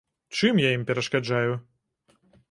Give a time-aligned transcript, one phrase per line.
[0.37, 1.51] Чым я ім перашкаджаю?